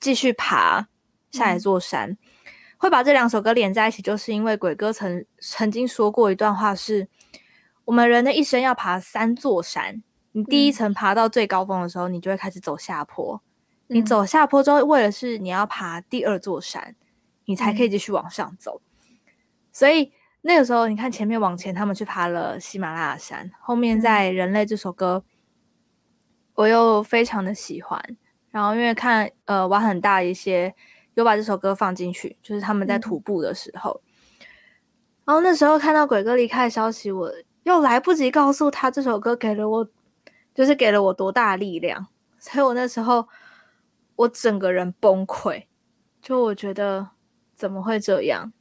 [0.00, 0.88] 继续爬
[1.30, 2.10] 下一座山。
[2.10, 2.18] 嗯、
[2.78, 7.08] 会把这两首歌连在一起，就是因为鬼哥曾曾经说过一段话是：是
[7.84, 10.02] 我们人的一生要爬三座山。
[10.32, 13.40] 你第一层爬到最高峰的时候，嗯、你就会开始走下坡。
[13.86, 16.96] 你走下坡之后，为了是你要爬第二座山，
[17.44, 18.80] 你才可以继续往上走。
[19.10, 19.18] 嗯、
[19.70, 25.22] 所以那个时候，你看前面往前，他们去爬了喜马拉雅山，后面在《人类》这首歌。
[26.54, 28.00] 我又非常的喜欢，
[28.50, 30.72] 然后因为看呃玩很大一些，
[31.14, 34.46] 有把这首歌放进去，就是他们在徒步的时候，嗯、
[35.24, 37.32] 然后那时候看到鬼哥离开的消息，我
[37.64, 39.88] 又来不及告诉他这首歌给了我，
[40.54, 42.06] 就是给了我多大的力量，
[42.38, 43.26] 所以我那时候
[44.14, 45.64] 我整个人崩溃，
[46.22, 47.08] 就我觉得
[47.52, 48.52] 怎么会这样，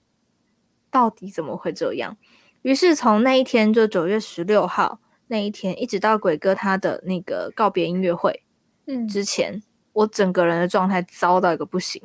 [0.89, 2.17] 到底怎么会这样？
[2.63, 4.99] 于是从那一天就九月十六号。
[5.27, 8.43] 那一天，一直到鬼哥他的那个告别音乐会，
[8.86, 12.01] 嗯，之前、嗯、我整个人的状态糟到一个不行，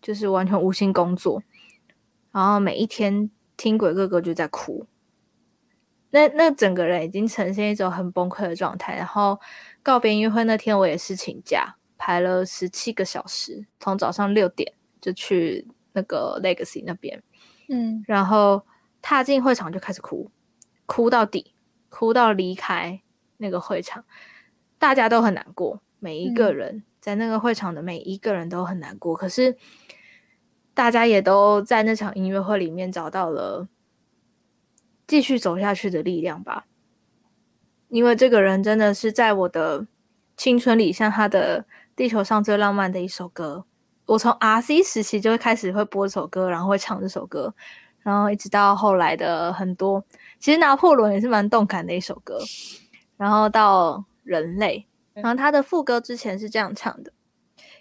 [0.00, 1.42] 就是完全无心工作，
[2.32, 4.86] 然后每一天听鬼哥哥就在哭，
[6.10, 8.96] 那那整个人已经呈现一种很崩溃的状态。
[8.96, 9.38] 然后
[9.82, 17.22] 告别音乐会那天，我也是请假排了十七个小时，从早上六点就去那个 Legacy 那边，
[17.68, 18.64] 嗯，然后
[19.02, 20.30] 踏进会场就开始哭，
[20.86, 21.54] 哭到底。
[21.90, 23.02] 哭到离开
[23.36, 24.04] 那个会场，
[24.78, 25.82] 大家都很难过。
[25.98, 29.14] 每一个人在那个会场的每一个人都很难过。
[29.14, 29.58] 嗯、可是，
[30.72, 33.68] 大家也都在那场音乐会里面找到了
[35.06, 36.64] 继续走下去的力量吧。
[37.88, 39.86] 因为这个人真的是在我的
[40.36, 41.62] 青春里，像他的
[41.94, 43.66] 《地球上最浪漫的一首歌》，
[44.06, 47.54] 我从 RC 时期就会开始会播这首歌，然后会唱这首歌。
[48.02, 50.02] 然后一直到后来的很多，
[50.40, 52.38] 其实拿破仑也是蛮动感的一首歌。
[53.16, 57.12] 然后到人类，然后他的副歌之前是这样唱的：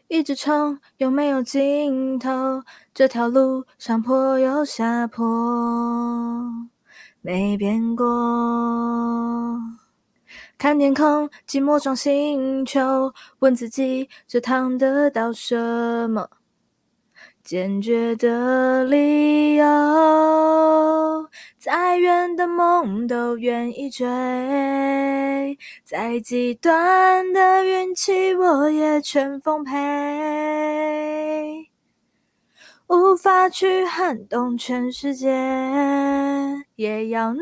[0.10, 2.62] 一直冲，有没有尽头？
[2.94, 5.24] 这条路上坡又下坡，
[7.22, 8.06] 没变过。
[10.58, 16.30] 看天空，寂寞撞星球，问自己这趟得到什么？
[17.50, 19.66] 坚决的理由，
[21.58, 24.06] 再远的梦都愿意追，
[25.84, 29.74] 再极端的运气我也全奉陪。
[32.86, 35.36] 无法去撼动全世界，
[36.76, 37.42] 也要努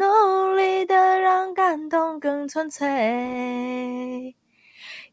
[0.55, 4.36] 力的让感动更纯粹。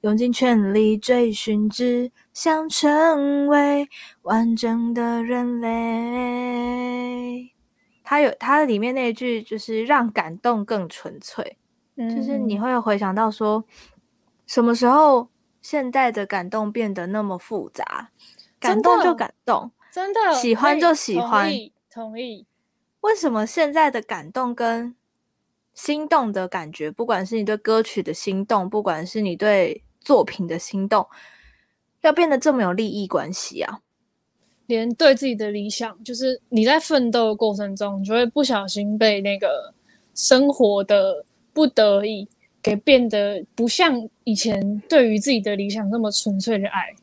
[0.04, 3.88] 用尽全力追寻，只想成为
[4.20, 7.50] 完整的人类。
[8.02, 11.56] 他有他里面那一句，就是让感动更纯粹，
[11.96, 13.64] 嗯、就是你会回想到说，
[14.46, 15.30] 什么时候
[15.62, 18.10] 现在的感动变得那么复杂？
[18.60, 21.72] 感动就感动，真的喜欢就喜欢，同意。
[21.90, 22.46] 同意。
[23.00, 24.94] 为什么现在的感动跟
[25.72, 31.06] 心动的感觉，不管是你对歌曲的心动，不管是你对作品的心动
[32.02, 33.80] 要变得这么有利益关系啊！
[34.66, 39.74] 连对自己的理想，就是你在奋斗的过程中，你就会不小心被那个
[40.14, 42.28] 生活的不得已
[42.62, 46.94] 给变得不像以前对于自己的理想那么纯粹的爱。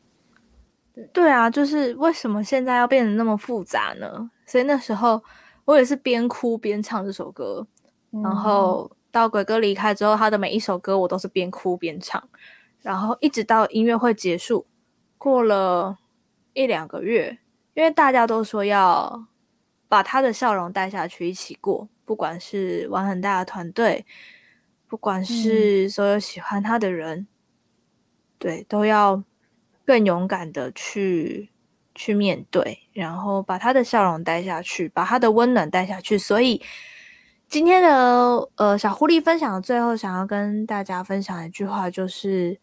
[0.94, 4.30] 对对啊，就是为什么现在要变得那么复杂呢？
[4.44, 5.22] 所以那时候
[5.64, 7.66] 我也是边哭边唱这首歌，
[8.10, 12.22] 嗯、然后到鬼哥离开之后，他的每一首歌我都是边哭边唱，
[12.82, 14.66] 然后一直到音乐会结束，
[15.16, 15.98] 过了
[16.52, 17.38] 一两个月，
[17.74, 19.26] 因为大家都说要
[19.88, 24.04] 把他的笑容带下去一起过，不管是玩很大的团队，
[24.86, 27.26] 不管是所有喜欢他的人，嗯、
[28.38, 29.22] 对，都要。
[29.84, 31.50] 更勇敢的去
[31.92, 36.16] 去面对，然后把他的笑容带下去，把他的温暖带下去。
[36.16, 36.62] 所以
[37.48, 42.60] 今天的呃小狐狸分享的最后，想要跟大家分享一句话，就是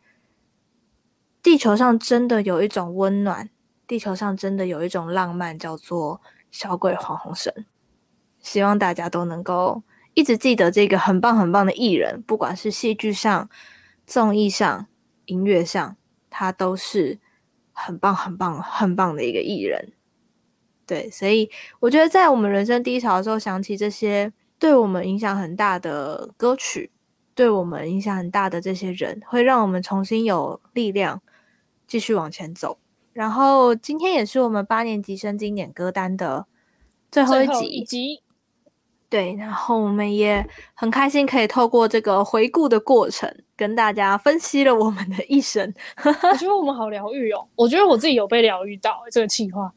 [1.42, 3.50] 地球上真的有一种温暖，
[3.88, 6.22] 地球上真的有一种浪漫，叫做
[6.52, 7.54] 小鬼黄鸿升。
[8.40, 9.84] 希望大家都能够
[10.14, 13.50] 一直记得这个很棒很棒的艺人，不管是戏剧上、
[14.06, 14.88] 综艺上、
[15.26, 15.96] 音乐上。
[16.32, 17.18] 他都是
[17.74, 19.94] 很棒、很棒、很棒的一个艺人，
[20.86, 26.92] 对，所以我觉得在我们人生低潮的时候，想起这些对我们影响很大的歌曲，
[27.34, 31.20] 对我们影响很大的这些人，会让我们重新有力量
[31.90, 32.78] 继续往前走。
[33.12, 36.46] 然后今天也是我们八年级生经典歌单的
[37.12, 37.66] 最后一集。
[37.66, 38.24] 一集
[39.10, 43.28] 对，然后我们也很开心可以透过这个回顾的过程，
[43.58, 45.74] 跟大家分析了我们的一生。
[46.06, 49.74] 我觉得我们好疗愈哦，我觉得我自己有被疗愈到这个计划，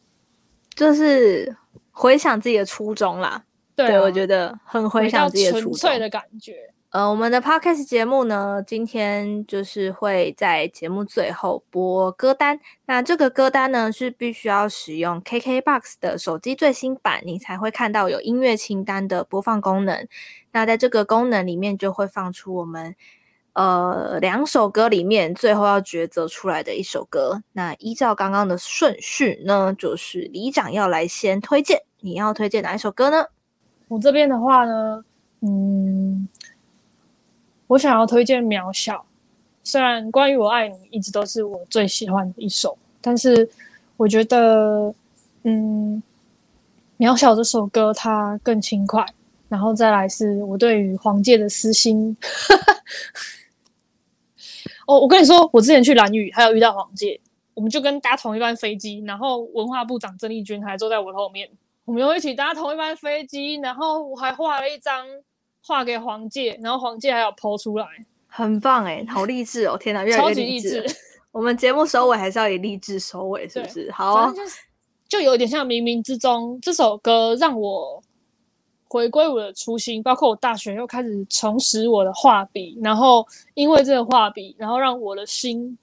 [0.74, 1.56] 就是
[1.90, 3.42] 回想自己的初衷啦。
[3.74, 6.71] 对，我觉得很回想自己的初衷，纯粹的感觉。
[6.92, 12.60] 呃，我们的 podcast 节目呢，今天就是会在节目最后播歌单。
[12.84, 20.06] 那这个歌单呢，是必须要使用 KKBOX 的手机最新版，你才会看到有音乐清单的播放功能。
[20.52, 22.94] 那在这个功能里面，就会放出我们
[23.54, 27.42] 呃两首歌里面最后要抉择出来的一首歌。
[27.52, 33.28] 那依照刚刚的顺序呢，就是李长要来先推荐，你要推荐哪一首歌呢？
[33.88, 35.02] 我这边的话呢，
[35.40, 36.28] 嗯。
[37.72, 38.96] 我想要推荐《渺小》，
[39.64, 43.48] 虽然《关于我爱你》一直都是我最喜欢的一首，但是
[43.96, 44.94] 我觉得，
[45.44, 46.02] 嗯，
[47.02, 49.06] 《渺小》这首歌它更轻快。
[49.48, 52.14] 然后再来是我对于黄玠的私心。
[54.86, 57.18] 哦，我跟你说，我之前去蓝屿还有遇到黄玠，
[57.54, 61.48] 我们就跟搭同一班飞机，然后文化部长郑丽君还坐在我的后面，
[61.86, 65.06] 我们又一起搭同一班飞机，然后我还画了一张。
[65.64, 67.86] 画给黄介，然后黄介还有 po 出来，
[68.26, 69.78] 很棒哎，好励志哦！
[69.78, 70.84] 天哪，越来越励志。
[71.30, 73.90] 我们节目收尾还是要以励志收尾，是不是？
[73.92, 74.58] 好、哦，就是
[75.08, 78.02] 就有点像冥冥之中，这首歌让我
[78.88, 85.78] 回归我的初心，包括我大学又开始重拾我的画笔，然后因为这个画笔，然后让我的心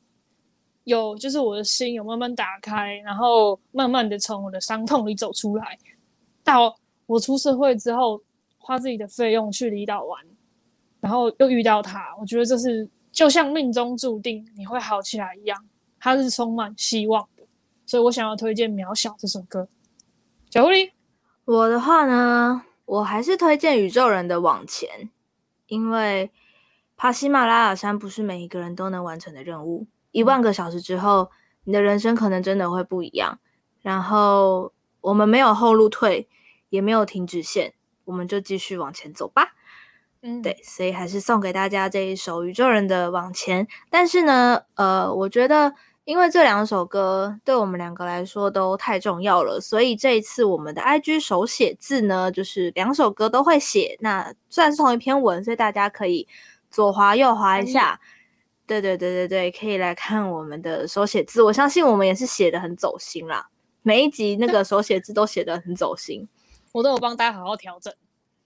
[0.83, 5.77] 有，就是我的心有慢慢打开，然后慢慢的从我的伤痛里走出来。
[6.43, 6.75] 到
[7.05, 8.21] 我出社会之后。
[8.69, 10.23] 花自己的费用去离岛玩，
[10.99, 15.65] 然后又遇到他，我觉得这是就像命中注定你会好起来一样，
[15.99, 17.43] 他是充满希望的，
[17.87, 19.67] 所以我想要推荐《渺小》这首歌。
[20.51, 20.91] 小狐狸，
[21.45, 24.87] 我的话呢，我还是推荐宇宙人的《往前》，
[25.65, 26.29] 因为
[26.95, 31.31] 爬喜马拉雅山不是每一个人都能完成的任务，一万个小时之后，
[31.63, 33.39] 你的人生可能真的会不一样。
[33.81, 36.29] 然后我们没有后路退，
[36.69, 37.73] 也没有停止线。
[38.09, 39.53] 我们就继续往前走吧，
[40.23, 43.67] 嗯，对，所以还是送给大家这一首宇宙人的往前。
[43.91, 45.71] 但是呢，呃，我觉得
[46.05, 53.95] 因为这两首歌对我们两个来说都太重要了，所以这一次我们的 IG 手写字呢，就是两首歌都会写。
[53.99, 56.27] 那虽然是同一篇文，所以大家可以
[56.71, 57.99] 左滑右滑一下。
[58.65, 61.43] 对对对对对，可以来看我们的手写字。
[61.43, 63.47] 我相信我们也是写的很走心啦，
[63.83, 66.27] 每一集那个手写字都写的很走心。
[66.71, 67.93] 我都有帮大家好好调整，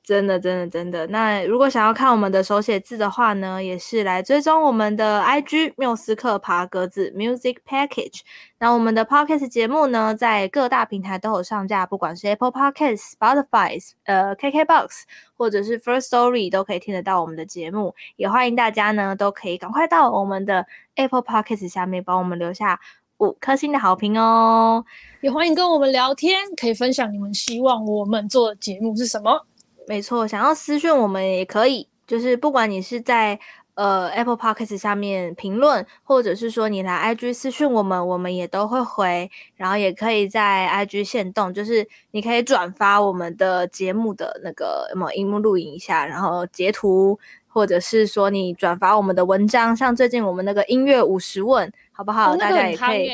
[0.04, 1.08] 真的，真的，真的。
[1.08, 8.22] 那如果想要看我们的手写字的话呢，也是来追踪我们的 IG 缪斯克爬格子 Music Package。
[8.60, 15.04] 那我们的 Podcast 节目呢，在各大平台都有上架，不管是 Apple Podcast、Spotify、呃 KKBox
[15.36, 17.94] 或者是 First Story 都可以听得到我们的节目。
[18.16, 20.66] 也欢迎大家呢，都可以赶快到我们的
[20.96, 22.80] Apple Podcast 下面帮我们留下
[23.24, 24.84] 五颗星的好评哦，
[25.22, 29.46] 也欢迎跟我们聊天，可以分享你们希望我们做的节目是什么。
[29.88, 33.40] 没错，想要私讯我们也可以，就是不管你是在
[33.76, 39.32] 呃 Apple Podcast 下面评论，或者是说你来 IG 私讯我们，我们也都会回。
[39.56, 47.18] 然后也可以在 IG 线动，就是你可以转发我们的节目的那个什么荧幕录影一下，然后截图。
[47.54, 52.34] 或者是说你转发我们的文章，像最近我们那个音乐五十问，好不好？
[52.34, 53.12] 哦、大家也可以，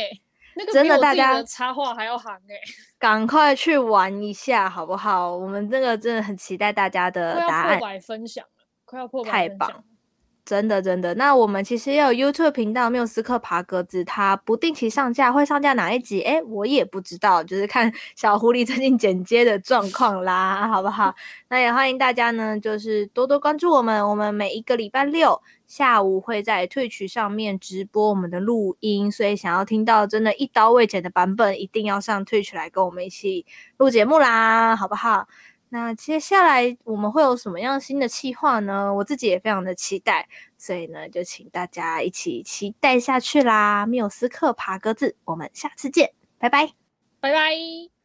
[0.55, 2.55] 那个、真的大家插画还要行哎，
[2.97, 5.35] 赶快去玩一下好不好？
[5.35, 9.83] 我们这个真的很期待大家的答案，快要破百分享了，快要破百太棒。
[10.49, 16.21] 真的真的，那我们其实也有 YouTube 频道缪斯克爬格子，它不定期上架，会上架哪一集？
[16.21, 21.13] 诶，我也不知道，就是看 小狐狸最近剪接的状况啦，好不好？
[21.49, 33.45] 那也欢迎大家呢，就是多多关注我们，我们每一个礼拜六下午会在 Twitch 上面直播我们的录音，所以想要听到真的一刀未剪的版本，一定要上 Twitch 来跟我们一起
[33.77, 35.27] 录节目啦，好不好？
[35.71, 38.93] 那接下来我们会有什么样新的企划呢？
[38.93, 43.85] 我自己也非常的期待，所以呢，就请大家一起期待下去啦！
[43.85, 46.71] 缪斯克爬格子，我们下次见，拜拜，
[47.19, 47.98] 拜拜。